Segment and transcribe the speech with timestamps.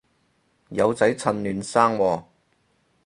[0.69, 2.23] 有仔趁嫩生喎